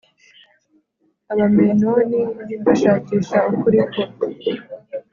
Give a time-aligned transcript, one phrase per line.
[1.31, 2.21] Abamenoni
[2.65, 4.01] bashakisha ukuri ko